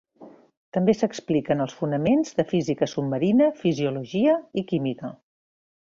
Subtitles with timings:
[0.77, 5.17] També s'expliquen els fonaments de física submarina, fisiologia i química.